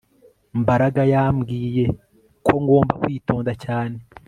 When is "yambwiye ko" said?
1.13-2.53